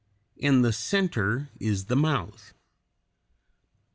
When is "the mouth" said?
1.85-2.55